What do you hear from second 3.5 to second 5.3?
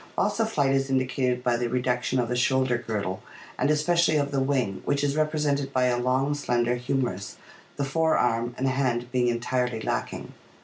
and especially of the wing, which is